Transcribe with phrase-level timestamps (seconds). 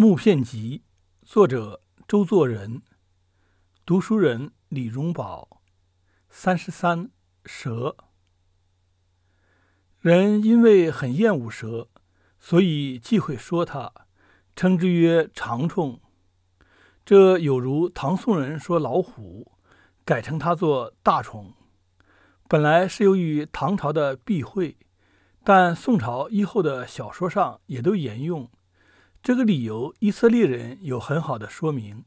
[0.00, 0.84] 木片集，
[1.22, 2.82] 作者周作人，
[3.84, 5.60] 读书人李荣宝。
[6.30, 7.10] 三十三，
[7.44, 7.96] 蛇。
[9.98, 11.88] 人因为很厌恶蛇，
[12.38, 13.92] 所以忌讳说它，
[14.54, 16.00] 称之曰长虫。
[17.04, 19.50] 这有如唐宋人说老虎，
[20.04, 21.52] 改称它做大虫。
[22.46, 24.76] 本来是由于唐朝的避讳，
[25.42, 28.48] 但宋朝以后的小说上也都沿用。
[29.22, 32.04] 这个理由，以色列人有很好的说明，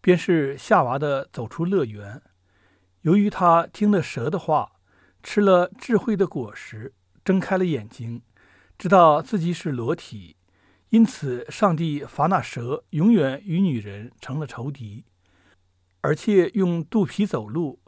[0.00, 2.22] 便是夏娃的走出乐园。
[3.02, 4.72] 由于他听了蛇的话，
[5.22, 6.94] 吃了智慧的果实，
[7.24, 8.22] 睁开了眼睛，
[8.78, 10.36] 知道自己是裸体，
[10.90, 15.04] 因此上帝罚那蛇永远与女人成了仇敌，
[16.02, 17.80] 而且用肚皮走路，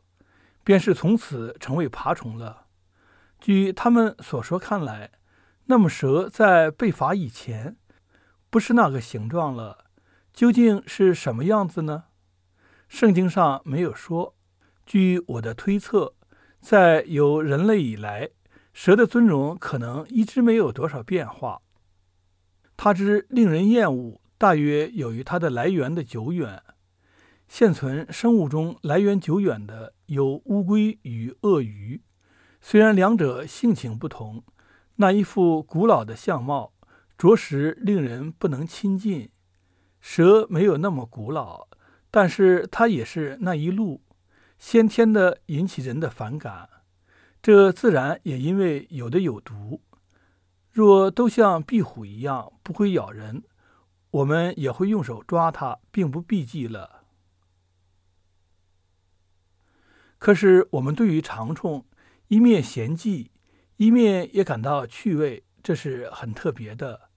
[0.64, 2.66] 便是从此成为爬虫了。
[3.39, 5.12] 据他们所说看来，
[5.66, 7.77] 那么蛇在被罚以前。
[8.52, 9.87] 不是那个形状了，
[10.34, 12.05] 究竟是什么样子呢？
[12.86, 14.34] 圣经上没有说。
[14.84, 16.12] 据我的推测，
[16.61, 18.28] 在有人类以来，
[18.75, 21.62] 蛇的尊容可能一直没有多少变化。
[22.77, 26.62] 它之令人厌恶，大约有于它的来源的久远。
[27.48, 32.03] 现存生物中来源久远的有乌龟与鳄鱼，
[32.61, 34.45] 虽然两者性情不同，
[34.97, 36.75] 那一副古老的相貌。
[37.23, 39.31] 着实令人不能亲近。
[40.01, 41.69] 蛇没有那么古老，
[42.11, 44.03] 但是它也是那一路
[44.59, 46.69] 先天的，引起人的反感。
[47.41, 49.83] 这自然也因为有的有毒。
[50.73, 53.45] 若都像壁虎一样不会咬人，
[54.11, 57.05] 我们也会用手抓它，并不避忌了。
[60.19, 61.86] 可是我们对于长虫，
[62.27, 63.31] 一面嫌忌，
[63.77, 67.11] 一面也感到趣味，这是很特别的。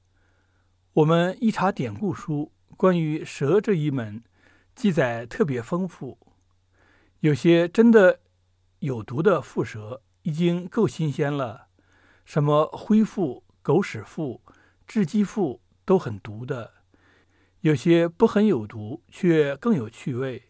[0.96, 4.24] 我们一查典故书，关于蛇这一门
[4.74, 6.18] 记载特别丰富，
[7.20, 8.22] 有些真的
[8.80, 11.68] 有毒的蝮蛇已经够新鲜了，
[12.24, 14.40] 什么灰蝮、狗屎蝮、
[14.88, 16.72] 雉鸡蝮都很毒的；
[17.60, 20.44] 有些不很有毒，却更有趣味，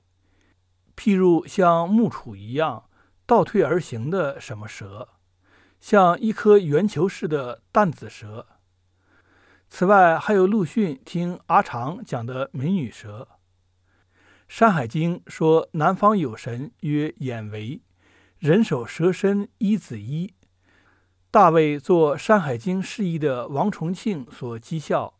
[0.95, 2.87] 譬如像木杵一样
[3.25, 5.09] 倒退而行的什么蛇，
[5.79, 8.45] 像一颗圆球似的淡紫蛇。
[9.67, 13.27] 此外，还有陆逊听阿长讲的美女蛇。
[14.47, 17.81] 《山海经》说南方有神曰眼为，
[18.37, 20.33] 人首蛇身一子一。
[21.29, 25.19] 大卫做《山海经》释义的王重庆所讥笑，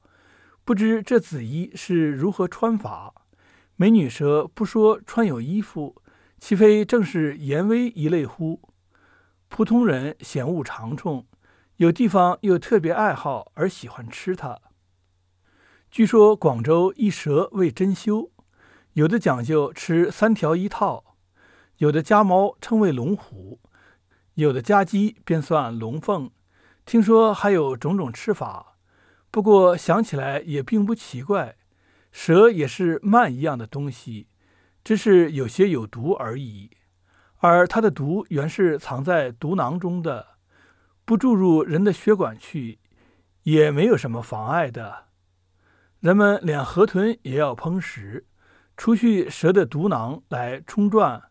[0.64, 3.14] 不知这子衣是如何穿法。
[3.76, 6.02] 美女蛇不说穿有衣服，
[6.40, 8.62] 岂非正是颜威一类乎？
[9.50, 11.26] 普通人嫌恶长虫。
[11.78, 14.60] 有地方又特别爱好而喜欢吃它。
[15.92, 18.30] 据说广州一蛇为珍馐，
[18.94, 21.18] 有的讲究吃三条一套，
[21.78, 23.60] 有的家猫称为龙虎，
[24.36, 26.32] 有的家鸡便算龙凤。
[26.86, 28.78] 听说还有种种吃法，
[29.30, 31.58] 不过想起来也并不奇怪。
[32.12, 34.30] 蛇也是鳗一样的东西，
[34.82, 36.72] 只是有些有毒而已，
[37.40, 40.35] 而它的毒原是藏在毒囊中的。
[41.06, 42.80] 不注入人的血管去，
[43.44, 45.06] 也没有什么妨碍的。
[46.00, 48.26] 人们连河豚也要烹食，
[48.76, 51.24] 除去蛇的毒囊来冲撞，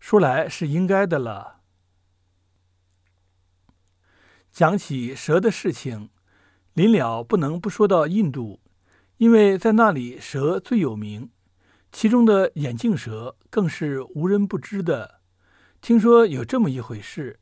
[0.00, 1.60] 说来是应该的了。
[4.50, 6.08] 讲起蛇的事情，
[6.72, 8.60] 临了不能不说到印度，
[9.18, 11.30] 因为在那里蛇最有名，
[11.90, 15.20] 其中的眼镜蛇更是无人不知的。
[15.82, 17.38] 听说有这么一回事。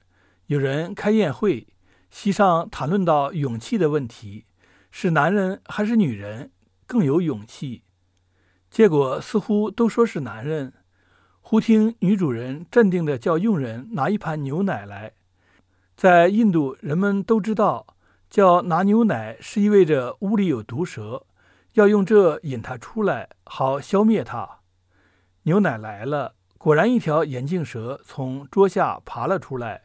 [0.50, 1.68] 有人开宴会，
[2.10, 4.46] 席上谈论到勇气的问题，
[4.90, 6.50] 是男人还是女人
[6.88, 7.84] 更有勇气？
[8.68, 10.72] 结果似乎都说是男人。
[11.40, 15.12] 忽听女主人镇定地叫佣人拿一盘牛奶来。
[15.96, 17.86] 在印度，人们都知道，
[18.28, 21.26] 叫拿牛奶是意味着屋里有毒蛇，
[21.74, 24.58] 要用这引它出来，好消灭它。
[25.44, 29.82] 牛奶来了，果然一条眼镜蛇从桌下爬了出来。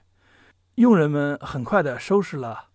[0.76, 2.70] 佣人们很快的收拾了。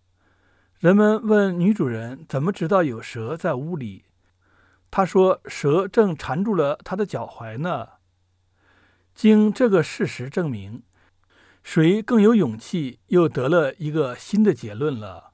[0.79, 4.05] 人们问女主人怎么知道有蛇在屋里，
[4.89, 7.87] 她说蛇正缠住了她的脚踝呢。
[9.13, 10.81] 经这个事实证明，
[11.61, 15.30] 谁更有勇气，又得了一个新的结论了。